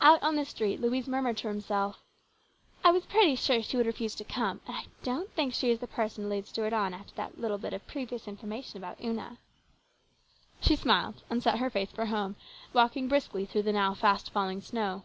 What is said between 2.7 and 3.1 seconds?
I was